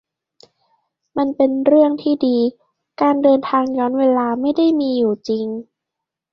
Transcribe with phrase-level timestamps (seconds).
[1.17, 5.45] มันเป็นเรื่องที่ดีที่การเดินทางย้อนเวลาไม่ได้มีอยู่จริง